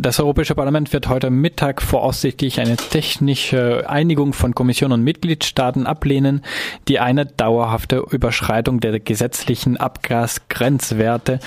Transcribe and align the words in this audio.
Das 0.00 0.20
Europäische 0.20 0.54
Parlament 0.54 0.92
wird 0.92 1.08
heute 1.08 1.28
Mittag 1.28 1.82
voraussichtlich 1.82 2.60
eine 2.60 2.76
technische 2.76 3.90
Einigung 3.90 4.32
von 4.32 4.54
Kommission 4.54 4.92
und 4.92 5.02
Mitgliedstaaten 5.02 5.88
ablehnen, 5.88 6.42
die 6.86 7.00
eine 7.00 7.26
dauerhafte 7.26 8.04
Überschreitung 8.08 8.78
der 8.78 9.00
gesetzlichen 9.00 9.76
Abgasgrenzwerte 9.76 11.40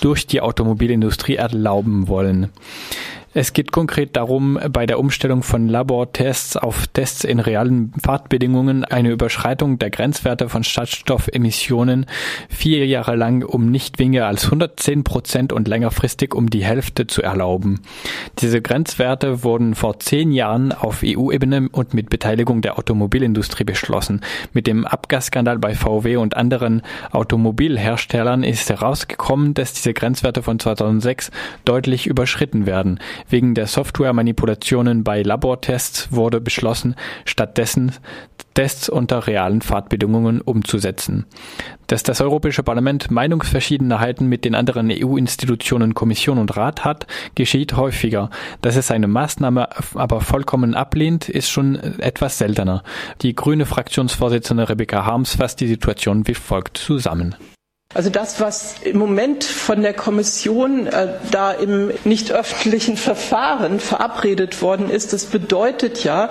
durch 0.00 0.28
die 0.28 0.40
Automobilindustrie 0.40 1.34
erlauben 1.34 2.06
wollen. 2.06 2.50
Es 3.38 3.52
geht 3.52 3.70
konkret 3.70 4.16
darum, 4.16 4.58
bei 4.72 4.86
der 4.86 4.98
Umstellung 4.98 5.42
von 5.42 5.68
Labortests 5.68 6.56
auf 6.56 6.86
Tests 6.86 7.22
in 7.22 7.38
realen 7.38 7.92
Fahrtbedingungen 8.02 8.82
eine 8.82 9.10
Überschreitung 9.10 9.78
der 9.78 9.90
Grenzwerte 9.90 10.48
von 10.48 10.64
Schadstoffemissionen 10.64 12.06
vier 12.48 12.86
Jahre 12.86 13.14
lang 13.14 13.44
um 13.44 13.70
nicht 13.70 13.98
weniger 13.98 14.26
als 14.26 14.46
110 14.46 15.04
Prozent 15.04 15.52
und 15.52 15.68
längerfristig 15.68 16.34
um 16.34 16.48
die 16.48 16.64
Hälfte 16.64 17.08
zu 17.08 17.20
erlauben. 17.20 17.82
Diese 18.38 18.62
Grenzwerte 18.62 19.44
wurden 19.44 19.74
vor 19.74 19.98
zehn 19.98 20.32
Jahren 20.32 20.72
auf 20.72 21.02
EU-Ebene 21.04 21.68
und 21.70 21.92
mit 21.92 22.08
Beteiligung 22.08 22.62
der 22.62 22.78
Automobilindustrie 22.78 23.64
beschlossen. 23.64 24.22
Mit 24.54 24.66
dem 24.66 24.86
Abgasskandal 24.86 25.58
bei 25.58 25.74
VW 25.74 26.16
und 26.16 26.38
anderen 26.38 26.80
Automobilherstellern 27.10 28.44
ist 28.44 28.70
herausgekommen, 28.70 29.52
dass 29.52 29.74
diese 29.74 29.92
Grenzwerte 29.92 30.42
von 30.42 30.58
2006 30.58 31.30
deutlich 31.66 32.06
überschritten 32.06 32.64
werden. 32.64 32.98
Wegen 33.28 33.54
der 33.54 33.66
Softwaremanipulationen 33.66 35.04
bei 35.04 35.22
Labortests 35.22 36.12
wurde 36.12 36.40
beschlossen, 36.40 36.94
stattdessen 37.24 37.92
Tests 38.54 38.88
unter 38.88 39.26
realen 39.26 39.60
Fahrtbedingungen 39.60 40.40
umzusetzen. 40.40 41.26
Dass 41.88 42.02
das 42.02 42.22
Europäische 42.22 42.62
Parlament 42.62 43.10
Meinungsverschiedenheiten 43.10 44.28
mit 44.28 44.46
den 44.46 44.54
anderen 44.54 44.90
EU-Institutionen, 44.90 45.94
Kommission 45.94 46.38
und 46.38 46.56
Rat 46.56 46.84
hat, 46.84 47.06
geschieht 47.34 47.76
häufiger. 47.76 48.30
Dass 48.62 48.76
es 48.76 48.90
eine 48.90 49.08
Maßnahme 49.08 49.68
aber 49.94 50.22
vollkommen 50.22 50.74
ablehnt, 50.74 51.28
ist 51.28 51.50
schon 51.50 51.76
etwas 51.98 52.38
seltener. 52.38 52.82
Die 53.20 53.34
grüne 53.34 53.66
Fraktionsvorsitzende 53.66 54.68
Rebecca 54.68 55.04
Harms 55.04 55.34
fasst 55.34 55.60
die 55.60 55.68
Situation 55.68 56.26
wie 56.26 56.34
folgt 56.34 56.78
zusammen. 56.78 57.36
Also 57.96 58.10
das, 58.10 58.40
was 58.42 58.74
im 58.82 58.98
Moment 58.98 59.42
von 59.42 59.80
der 59.80 59.94
Kommission 59.94 60.86
äh, 60.86 61.14
da 61.30 61.52
im 61.52 61.90
nicht 62.04 62.30
öffentlichen 62.30 62.96
Verfahren 62.98 63.80
verabredet 63.80 64.60
worden 64.60 64.90
ist, 64.90 65.14
das 65.14 65.24
bedeutet 65.24 66.04
ja, 66.04 66.28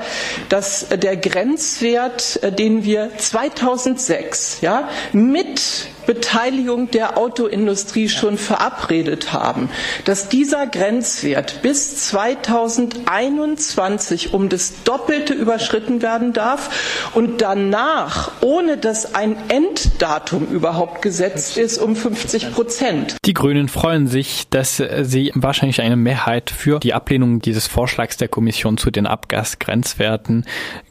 dass 0.49 0.85
der 0.89 1.17
Grenzwert, 1.17 2.37
äh, 2.43 2.51
den 2.51 2.83
wir 2.83 3.09
2006 3.17 4.61
ja, 4.61 4.89
mit 5.11 5.87
Beteiligung 6.05 6.91
der 6.91 7.17
Autoindustrie 7.17 8.09
schon 8.09 8.37
verabredet 8.37 9.31
haben, 9.33 9.69
dass 10.05 10.29
dieser 10.29 10.67
Grenzwert 10.67 11.61
bis 11.61 12.09
2021 12.09 14.33
um 14.33 14.49
das 14.49 14.83
Doppelte 14.83 15.33
überschritten 15.33 16.01
werden 16.01 16.33
darf 16.33 17.09
und 17.13 17.41
danach, 17.41 18.31
ohne 18.41 18.77
dass 18.77 19.15
ein 19.15 19.37
Enddatum 19.49 20.47
überhaupt 20.47 21.01
gesetzt 21.01 21.57
ist, 21.57 21.77
um 21.77 21.95
50 21.95 22.51
Prozent. 22.53 23.15
Die 23.25 23.33
Grünen 23.33 23.69
freuen 23.69 24.07
sich, 24.07 24.49
dass 24.49 24.81
sie 25.01 25.31
wahrscheinlich 25.35 25.81
eine 25.81 25.95
Mehrheit 25.95 26.49
für 26.49 26.79
die 26.79 26.93
Ablehnung 26.93 27.39
dieses 27.39 27.67
Vorschlags 27.67 28.17
der 28.17 28.27
Kommission 28.27 28.77
zu 28.77 28.91
den 28.91 29.07
Abgasgrenzwerten 29.07 30.45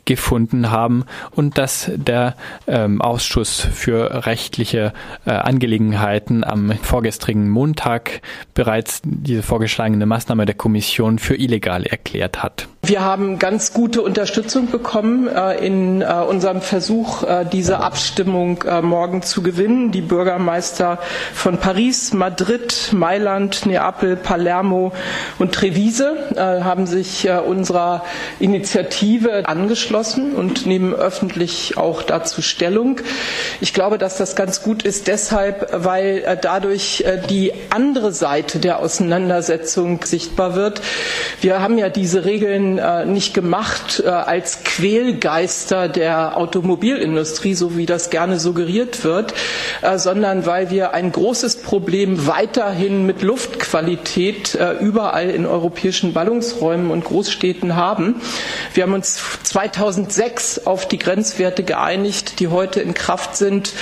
gefunden 0.05 0.71
haben 0.71 1.05
und 1.31 1.59
dass 1.59 1.91
der 1.95 2.35
ähm, 2.67 3.01
Ausschuss 3.01 3.61
für 3.61 4.27
rechtliche 4.27 4.93
äh, 5.27 5.31
Angelegenheiten 5.31 6.45
am 6.45 6.73
vorgestrigen 6.83 7.51
Montag 7.51 8.21
bereits 8.55 9.01
diese 9.05 9.43
vorgeschlagene 9.43 10.07
Maßnahme 10.07 10.47
der 10.47 10.55
Kommission 10.55 11.19
für 11.19 11.37
illegal 11.37 11.85
erklärt 11.85 12.43
hat. 12.43 12.69
Wir 12.87 13.01
haben 13.03 13.39
ganz 13.39 13.73
gute 13.73 14.03
Unterstützung 14.03 14.71
bekommen 14.71 15.27
äh, 15.27 15.67
in 15.67 16.03
äh, 16.03 16.07
unserem 16.29 16.61
Versuch, 16.61 17.23
äh, 17.23 17.47
diese 17.51 17.79
Abstimmung 17.79 18.63
äh, 18.65 18.83
morgen 18.83 19.23
zu 19.23 19.43
gewinnen. 19.43 19.91
Die 19.91 20.03
Bürgermeister 20.03 20.99
von 21.33 21.57
Paris, 21.57 22.13
Madrid, 22.13 22.91
Mailand, 22.93 23.65
Neapel, 23.65 24.17
Palermo 24.17 24.93
und 25.39 25.55
Trevise 25.55 26.15
äh, 26.37 26.63
haben 26.63 26.87
sich 26.87 27.27
äh, 27.27 27.39
unserer 27.39 28.05
Initiative 28.39 29.49
angeschlossen 29.49 30.35
und 30.35 30.67
nehmen 30.67 30.93
öffentlich 30.93 31.79
auch 31.79 32.03
dazu 32.03 32.43
Stellung. 32.43 33.01
Ich 33.63 33.73
glaube, 33.73 33.97
dass 33.97 34.19
das 34.19 34.37
ganz 34.37 34.63
gut 34.63 34.83
ist 34.83 35.07
deshalb, 35.07 35.71
weil 35.73 36.39
dadurch 36.43 37.05
die 37.31 37.53
andere 37.71 38.13
Seite 38.13 38.59
der 38.59 38.81
Auseinandersetzung 38.81 40.01
sichtbar 40.05 40.55
wird. 40.55 40.83
Wir 41.41 41.61
haben 41.63 41.79
ja 41.79 41.89
diese 41.89 42.27
Regeln 42.27 42.74
äh, 42.79 43.05
nicht 43.07 43.35
gemacht 43.35 44.03
äh, 44.05 44.09
als 44.09 44.65
Quälgeister 44.65 45.89
der 45.89 46.37
Automobilindustrie, 46.37 47.55
so 47.55 47.77
wie 47.77 47.87
das 47.87 48.11
gerne 48.11 48.39
suggeriert 48.39 49.05
wird, 49.05 49.35
äh, 49.83 49.99
sondern 49.99 50.47
weil 50.47 50.71
wir 50.71 50.95
ein 50.95 51.13
großes 51.13 51.63
Problem 51.63 52.27
weiterhin 52.27 53.07
mit 53.07 53.23
Luftqualität 53.23 54.59
überall 54.81 55.31
in 55.31 55.47
europäischen 55.47 56.13
Ballungsräumen 56.13 56.91
und 56.91 57.05
Großstädten 57.05 57.77
haben. 57.77 58.21
Wir 58.73 58.85
haben 58.85 58.93
uns 58.95 59.21
2006 59.45 60.67
auf 60.67 60.87
die 60.89 60.99
Grenzwerte 60.99 61.63
geeinigt, 61.63 62.41
die 62.41 62.49
heute 62.49 62.81
in 62.81 62.95
Kraft 62.95 63.37
sind 63.37 63.73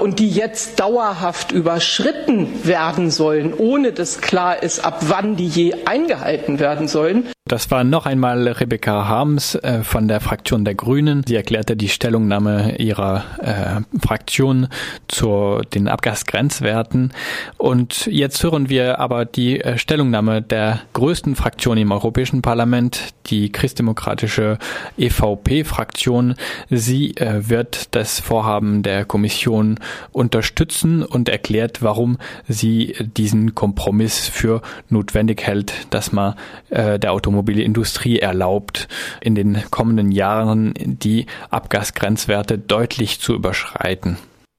und 0.00 0.18
die 0.18 0.28
jetzt 0.30 0.80
dauerhaft 0.80 1.52
überschritten 1.52 2.64
werden 2.64 3.10
sollen, 3.10 3.52
ohne 3.54 3.92
dass 3.92 4.20
klar 4.20 4.62
ist, 4.62 4.84
ab 4.84 4.98
wann 5.08 5.36
die 5.36 5.48
je 5.48 5.74
eingehalten 5.84 6.58
werden 6.58 6.88
sollen. 6.88 7.28
Das 7.48 7.70
war 7.70 7.84
noch 7.84 8.06
einmal 8.06 8.48
Rebecca 8.48 9.06
Harms 9.06 9.54
äh, 9.54 9.84
von 9.84 10.08
der 10.08 10.18
Fraktion 10.18 10.64
der 10.64 10.74
Grünen. 10.74 11.22
Sie 11.24 11.36
erklärte 11.36 11.76
die 11.76 11.88
Stellungnahme 11.88 12.76
ihrer 12.78 13.22
äh, 13.40 13.98
Fraktion 14.04 14.66
zu 15.06 15.60
den 15.72 15.86
Abgasgrenzwerten. 15.86 17.12
Und 17.56 18.06
jetzt 18.06 18.42
hören 18.42 18.68
wir 18.68 18.98
aber 18.98 19.26
die 19.26 19.60
äh, 19.60 19.78
Stellungnahme 19.78 20.42
der 20.42 20.80
größten 20.94 21.36
Fraktion 21.36 21.78
im 21.78 21.92
Europäischen 21.92 22.42
Parlament, 22.42 23.14
die 23.26 23.52
christdemokratische 23.52 24.58
EVP-Fraktion. 24.98 26.34
Sie 26.68 27.16
äh, 27.16 27.48
wird 27.48 27.94
das 27.94 28.18
Vorhaben 28.18 28.82
der 28.82 29.04
Kommission 29.04 29.78
unterstützen 30.10 31.04
und 31.04 31.28
erklärt, 31.28 31.80
warum 31.80 32.18
sie 32.48 32.96
diesen 33.16 33.54
Kompromiss 33.54 34.26
für 34.26 34.62
notwendig 34.88 35.42
hält, 35.46 35.86
dass 35.90 36.10
man 36.10 36.34
äh, 36.70 36.98
der 36.98 37.12
Automobil 37.12 37.35
Automobilindustrie 37.36 38.18
erlaubt, 38.18 38.88
in 39.20 39.34
den 39.34 39.62
kommenden 39.70 40.10
Jahren 40.10 40.72
die 40.78 41.26
Abgasgrenzwerte 41.50 42.58
deutlich 42.58 43.20
zu 43.20 43.34
überschreiten. 43.34 44.16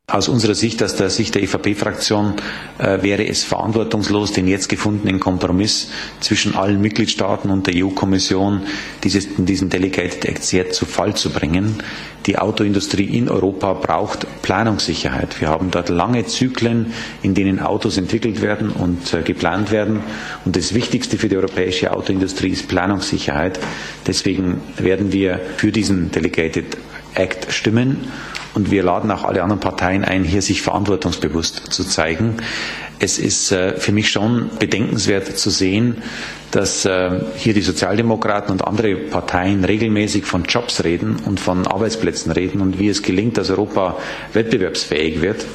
Aus 0.09 0.29
unserer 0.29 0.55
Sicht, 0.55 0.81
aus 0.83 0.95
der 0.95 1.09
Sicht 1.09 1.35
der 1.35 1.43
EVP-Fraktion, 1.43 2.35
äh, 2.77 3.03
wäre 3.03 3.27
es 3.27 3.43
verantwortungslos, 3.43 4.31
den 4.31 4.47
jetzt 4.47 4.69
gefundenen 4.69 5.19
Kompromiss 5.19 5.89
zwischen 6.21 6.55
allen 6.55 6.79
Mitgliedstaaten 6.79 7.51
und 7.51 7.67
der 7.67 7.73
EU-Kommission, 7.83 8.61
diesen 9.03 9.69
Delegated 9.69 10.23
Act 10.23 10.53
jetzt 10.53 10.77
zu 10.77 10.85
Fall 10.85 11.15
zu 11.17 11.29
bringen. 11.29 11.83
Die 12.25 12.37
Autoindustrie 12.37 13.03
in 13.17 13.27
Europa 13.27 13.73
braucht 13.73 14.25
Planungssicherheit. 14.43 15.41
Wir 15.41 15.49
haben 15.49 15.71
dort 15.71 15.89
lange 15.89 16.25
Zyklen, 16.25 16.93
in 17.21 17.33
denen 17.33 17.59
Autos 17.59 17.97
entwickelt 17.97 18.41
werden 18.41 18.69
und 18.69 19.13
äh, 19.13 19.23
geplant 19.23 19.71
werden. 19.71 19.99
Und 20.45 20.55
das 20.55 20.73
Wichtigste 20.73 21.17
für 21.17 21.27
die 21.27 21.35
europäische 21.35 21.91
Autoindustrie 21.91 22.51
ist 22.51 22.69
Planungssicherheit. 22.69 23.59
Deswegen 24.07 24.61
werden 24.77 25.11
wir 25.11 25.41
für 25.57 25.73
diesen 25.73 26.11
Delegated 26.11 26.77
Act 27.13 27.51
stimmen 27.51 28.07
und 28.57 28.71
wir 28.71 28.81
laden 28.81 29.11
auch 29.11 29.23
alle 29.23 29.43
anderen 29.43 29.59
Parteien 29.59 30.03
ein, 30.03 30.23
hier 30.23 30.41
sich 30.41 30.63
verantwortungsbewusst 30.63 31.71
zu 31.71 31.83
zeigen. 31.83 32.37
Es 32.97 33.19
ist 33.19 33.51
äh, 33.51 33.75
für 33.77 33.91
mich 33.91 34.09
schon 34.09 34.49
bedenkenswert 34.57 35.37
zu 35.37 35.51
sehen, 35.51 36.01
dass 36.49 36.83
äh, 36.83 37.19
hier 37.35 37.53
die 37.53 37.61
Sozialdemokraten 37.61 38.51
und 38.51 38.65
andere 38.65 38.95
Parteien 38.95 39.63
regelmäßig 39.63 40.25
von 40.25 40.45
Jobs 40.45 40.83
reden 40.83 41.17
und 41.25 41.39
von 41.39 41.67
Arbeitsplätzen 41.67 42.31
reden 42.31 42.61
und 42.61 42.79
wie 42.79 42.89
es 42.89 43.03
gelingt, 43.03 43.37
dass 43.37 43.51
Europa 43.51 43.97
wettbewerbsfähig 44.33 45.21
wird. 45.21 45.45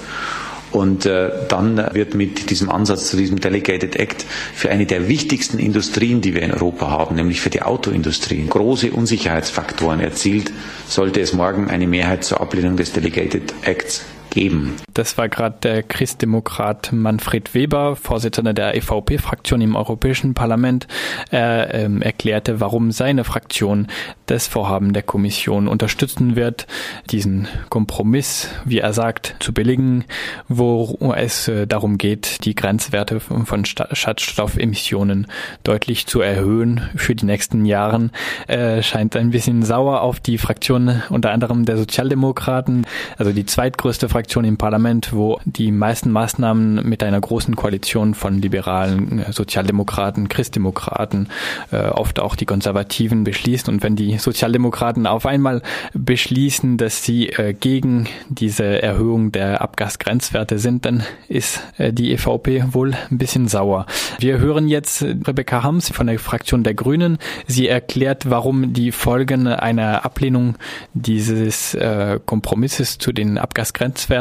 Und 0.73 1.05
äh, 1.05 1.31
dann 1.49 1.77
wird 1.93 2.15
mit 2.15 2.51
diesem 2.51 2.71
Ansatz 2.71 3.11
zu 3.11 3.17
diesem 3.17 3.41
Delegated 3.41 3.97
Act 3.97 4.25
für 4.55 4.71
eine 4.71 4.87
der 4.87 5.07
wichtigsten 5.07 5.59
Industrien, 5.59 6.23
die 6.23 6.35
wir 6.35 6.43
in 6.43 6.53
Europa 6.53 6.91
haben, 6.91 7.15
nämlich 7.15 7.41
für 7.41 7.51
die 7.51 7.63
Autoindustrie, 7.63 8.47
große 8.49 8.91
Unsicherheitsfaktoren 8.91 10.01
erzielt, 10.01 10.51
sollte 10.89 11.21
es 11.21 11.35
morgen 11.35 11.69
eine 11.69 11.87
Mehrheit 11.87 12.25
zur 12.25 12.41
Ablehnung 12.41 12.77
des 12.77 12.93
Delegated 12.93 13.53
Acts 13.63 14.03
geben. 14.33 14.77
Das 14.95 15.19
war 15.19 15.29
gerade 15.29 15.57
der 15.63 15.83
Christdemokrat 15.83 16.93
Manfred 16.93 17.55
Weber, 17.55 17.97
Vorsitzender 17.97 18.55
der 18.55 18.75
EVP-Fraktion 18.75 19.61
im 19.61 19.77
Europäischen 19.77 20.35
Parlament. 20.35 20.89
Er 21.31 21.73
ähm, 21.75 22.03
erklärte, 22.03 22.61
warum 22.61 22.93
seine 22.93 23.25
Fraktion 23.25 23.89
das 24.27 24.47
Vorhaben 24.47 24.95
der 24.95 25.03
Kommission 25.03 25.69
unterstützen 25.69 26.35
wird, 26.37 26.67
diesen 27.11 27.47
Kompromiss, 27.69 28.49
wie 28.65 28.79
er 28.79 28.93
sagt, 28.93 29.37
zu 29.41 29.53
billigen, 29.53 30.05
wo 30.49 31.13
es 31.15 31.49
äh, 31.49 31.67
darum 31.67 31.99
geht, 31.99 32.45
die 32.45 32.55
Grenzwerte 32.55 33.21
von 33.21 33.65
Schadstoffemissionen 33.65 35.27
deutlich 35.63 36.07
zu 36.07 36.21
erhöhen 36.21 36.89
für 36.97 37.15
die 37.15 37.27
nächsten 37.27 37.67
Jahren. 37.67 38.11
Er 38.47 38.83
scheint 38.83 39.15
ein 39.17 39.31
bisschen 39.31 39.63
sauer 39.63 40.01
auf 40.01 40.21
die 40.21 40.39
Fraktion 40.39 41.03
unter 41.11 41.31
anderem 41.31 41.65
der 41.65 41.77
Sozialdemokraten, 41.77 42.87
also 43.19 43.33
die 43.33 43.45
zweitgrößte 43.45 44.09
Fraktion 44.09 44.22
im 44.31 44.57
Parlament, 44.57 45.13
wo 45.13 45.41
die 45.45 45.73
meisten 45.73 46.11
Maßnahmen 46.11 46.89
mit 46.89 47.03
einer 47.03 47.21
großen 47.21 47.57
Koalition 47.57 48.15
von 48.15 48.41
Liberalen, 48.41 49.25
Sozialdemokraten, 49.31 50.29
Christdemokraten, 50.29 51.29
äh, 51.71 51.89
oft 51.89 52.21
auch 52.21 52.37
die 52.37 52.47
Konservativen 52.47 53.25
beschließt. 53.25 53.69
Und 53.69 53.83
wenn 53.83 53.97
die 53.97 54.19
Sozialdemokraten 54.19 55.07
auf 55.07 55.27
einmal 55.27 55.63
beschließen, 55.93 56.77
dass 56.77 57.05
sie 57.05 57.29
äh, 57.29 57.53
gegen 57.53 58.09
diese 58.29 58.83
Erhöhung 58.83 59.33
der 59.33 59.61
Abgasgrenzwerte 59.61 60.59
sind, 60.59 60.87
dann 60.87 61.03
ist 61.29 61.61
äh, 61.79 61.93
die 61.93 62.13
EVP 62.13 62.73
wohl 62.73 62.95
ein 63.11 63.19
bisschen 63.19 63.49
sauer. 63.49 63.87
Wir 64.19 64.39
hören 64.39 64.69
jetzt 64.69 65.03
Rebecca 65.03 65.63
Hams 65.63 65.91
von 65.91 66.07
der 66.07 66.19
Fraktion 66.19 66.63
der 66.63 66.75
Grünen. 66.75 67.19
Sie 67.47 67.69
erklärt, 67.69 68.31
warum 68.31 68.73
die 68.73 68.93
Folgen 68.93 69.47
einer 69.47 70.05
Ablehnung 70.05 70.57
dieses 70.95 71.75
äh, 71.75 72.19
Kompromisses 72.25 72.99
zu 72.99 73.13
den 73.13 73.39
Abgasgrenzwerten, 73.39 74.12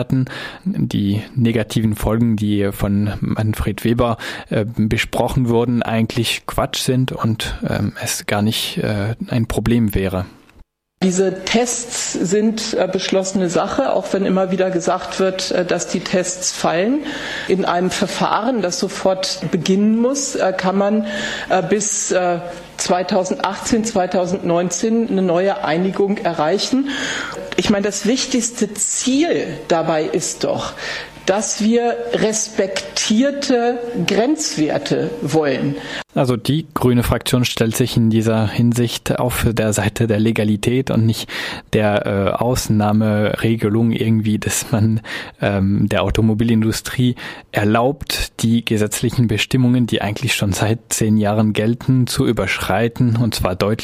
die 0.64 1.22
negativen 1.36 1.96
Folgen, 1.96 2.36
die 2.36 2.70
von 2.72 3.12
Manfred 3.20 3.84
Weber 3.84 4.18
äh, 4.50 4.66
besprochen 4.66 5.50
wurden, 5.50 5.84
eigentlich 5.84 6.44
Quatsch 6.46 6.80
sind 6.80 7.12
und 7.12 7.56
ähm, 7.68 7.94
es 8.02 8.26
gar 8.26 8.42
nicht 8.42 8.78
äh, 8.78 9.16
ein 9.28 9.48
Problem 9.48 9.94
wäre. 9.94 10.26
Diese 11.04 11.44
Tests 11.46 12.14
sind 12.14 12.76
äh, 12.76 12.88
beschlossene 12.88 13.50
Sache, 13.50 13.94
auch 13.94 14.06
wenn 14.12 14.24
immer 14.24 14.52
wieder 14.52 14.70
gesagt 14.70 15.20
wird, 15.20 15.50
äh, 15.50 15.66
dass 15.66 15.88
die 15.88 16.02
Tests 16.02 16.52
fallen. 16.52 17.06
In 17.48 17.66
einem 17.66 17.90
Verfahren, 17.90 18.62
das 18.62 18.78
sofort 18.78 19.40
beginnen 19.50 19.98
muss, 19.98 20.36
äh, 20.36 20.54
kann 20.56 20.78
man 20.78 21.08
bis 21.70 22.14
2018, 22.78 23.84
2019 23.84 25.10
eine 25.10 25.22
neue 25.22 25.64
Einigung 25.64 26.18
erreichen. 26.20 26.90
Ich 27.58 27.70
meine, 27.70 27.84
das 27.84 28.06
wichtigste 28.06 28.74
Ziel 28.74 29.48
dabei 29.68 30.04
ist 30.04 30.44
doch, 30.44 30.74
dass 31.32 31.64
wir 31.64 31.96
respektierte 32.12 33.80
Grenzwerte 34.06 35.10
wollen. 35.22 35.76
Also 36.14 36.36
die 36.36 36.68
grüne 36.74 37.04
Fraktion 37.04 37.46
stellt 37.46 37.74
sich 37.74 37.96
in 37.96 38.10
dieser 38.10 38.50
Hinsicht 38.50 39.18
auf 39.18 39.48
der 39.50 39.72
Seite 39.72 40.08
der 40.08 40.20
Legalität 40.20 40.92
und 40.92 41.06
nicht 41.06 41.30
der 41.72 42.06
äh, 42.06 42.32
Ausnahmeregelung 42.32 43.94
irgendwie, 43.94 44.40
dass 44.40 44.74
man 44.74 45.00
ähm, 45.42 45.88
der 45.88 46.04
Automobilindustrie 46.04 47.16
erlaubt, 47.54 48.42
die 48.44 48.66
gesetzlichen 48.66 49.28
Bestimmungen, 49.28 49.88
die 49.88 50.02
eigentlich 50.02 50.36
schon 50.36 50.52
seit 50.52 50.80
zehn 50.90 51.16
Jahren 51.16 51.54
gelten, 51.54 52.08
zu 52.08 52.28
überschreiten 52.28 53.16
und 53.16 53.36
zwar 53.36 53.56
deutlich 53.56 53.82